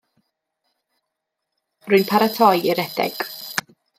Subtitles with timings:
[1.87, 3.23] Rwy'n paratoi i redeg.